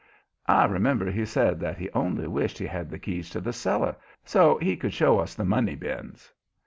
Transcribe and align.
I 0.47 0.65
remember 0.65 1.11
he 1.11 1.27
said 1.27 1.59
that 1.59 1.77
he 1.77 1.87
only 1.91 2.27
wished 2.27 2.57
he 2.57 2.65
had 2.65 2.89
the 2.89 2.97
keys 2.97 3.29
to 3.29 3.39
the 3.39 3.53
cellar 3.53 3.95
so 4.25 4.57
he 4.57 4.75
could 4.75 4.93
show 4.95 5.19
us 5.19 5.35
the 5.35 5.45
money 5.45 5.75
bins. 5.75 6.33